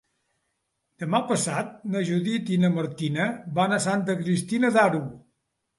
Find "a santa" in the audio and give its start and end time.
3.79-4.19